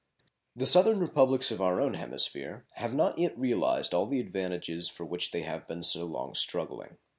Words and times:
The 0.55 0.65
southern 0.65 0.97
Republics 0.99 1.51
of 1.51 1.61
our 1.61 1.79
own 1.79 1.93
hemisphere 1.93 2.65
have 2.73 2.91
not 2.91 3.19
yet 3.19 3.37
realized 3.37 3.93
all 3.93 4.07
the 4.07 4.19
advantages 4.19 4.89
for 4.89 5.05
which 5.05 5.29
they 5.29 5.43
have 5.43 5.67
been 5.67 5.83
so 5.83 6.05
long 6.07 6.33
struggling. 6.33 6.97